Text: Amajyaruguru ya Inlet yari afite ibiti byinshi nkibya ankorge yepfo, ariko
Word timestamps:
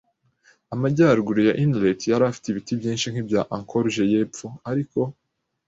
Amajyaruguru 0.73 1.39
ya 1.47 1.53
Inlet 1.63 1.99
yari 2.11 2.23
afite 2.29 2.45
ibiti 2.49 2.73
byinshi 2.79 3.05
nkibya 3.11 3.41
ankorge 3.55 4.03
yepfo, 4.13 4.47
ariko 4.71 4.99